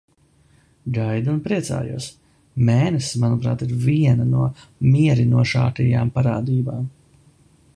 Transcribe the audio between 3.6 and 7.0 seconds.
ir viena no mierinošākajām parādībām.